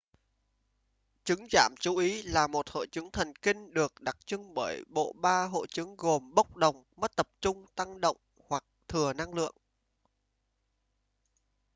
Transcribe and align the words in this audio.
chứng 1.23 1.45
giảm 1.51 1.75
chú 1.79 1.95
ý 1.97 2.21
là 2.23 2.47
một 2.47 2.69
hội 2.69 2.87
chứng 2.91 3.11
thần 3.11 3.33
kinh 3.35 3.73
được 3.73 3.93
đặc 4.01 4.17
trưng 4.25 4.53
bởi 4.53 4.83
bộ 4.89 5.13
ba 5.15 5.43
hội 5.45 5.67
chứng 5.69 5.95
gồm 5.97 6.35
bốc 6.35 6.55
đồng 6.55 6.83
mất 6.95 7.15
tập 7.15 7.29
trung 7.41 7.65
tăng 7.75 8.01
động 8.01 8.17
hoặc 8.47 8.63
thừa 8.87 9.13
năng 9.13 9.33
lượng 9.33 9.55